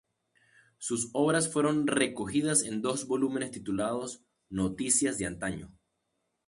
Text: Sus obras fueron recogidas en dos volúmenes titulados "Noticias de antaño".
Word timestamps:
Sus 0.79 1.11
obras 1.13 1.47
fueron 1.53 1.85
recogidas 1.85 2.63
en 2.63 2.81
dos 2.81 3.05
volúmenes 3.05 3.51
titulados 3.51 4.23
"Noticias 4.49 5.19
de 5.19 5.27
antaño". 5.27 5.71